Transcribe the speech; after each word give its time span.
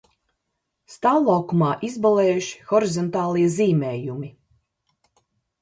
Stāvlaukumā 0.93 1.69
izbalējuši 1.89 2.63
horizontālie 2.71 3.47
zīmējumi. 3.59 4.35